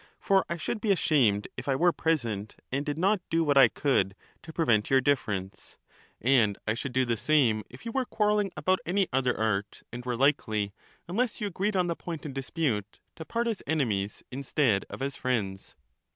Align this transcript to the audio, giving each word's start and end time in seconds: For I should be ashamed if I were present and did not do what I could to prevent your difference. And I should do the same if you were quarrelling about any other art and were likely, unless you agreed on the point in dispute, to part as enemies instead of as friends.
For 0.19 0.45
I 0.49 0.57
should 0.57 0.81
be 0.81 0.89
ashamed 0.91 1.47
if 1.57 1.67
I 1.67 1.75
were 1.75 1.91
present 1.91 2.55
and 2.71 2.83
did 2.83 2.97
not 2.97 3.21
do 3.29 3.43
what 3.43 3.55
I 3.55 3.67
could 3.67 4.15
to 4.41 4.51
prevent 4.51 4.89
your 4.89 4.99
difference. 4.99 5.77
And 6.19 6.57
I 6.67 6.73
should 6.73 6.91
do 6.91 7.05
the 7.05 7.15
same 7.17 7.61
if 7.69 7.85
you 7.85 7.91
were 7.91 8.05
quarrelling 8.05 8.51
about 8.57 8.79
any 8.83 9.07
other 9.13 9.39
art 9.39 9.83
and 9.93 10.03
were 10.03 10.17
likely, 10.17 10.73
unless 11.07 11.39
you 11.39 11.45
agreed 11.45 11.75
on 11.75 11.85
the 11.85 11.95
point 11.95 12.25
in 12.25 12.33
dispute, 12.33 12.99
to 13.15 13.25
part 13.25 13.45
as 13.47 13.61
enemies 13.67 14.23
instead 14.31 14.85
of 14.89 15.03
as 15.03 15.15
friends. 15.15 15.75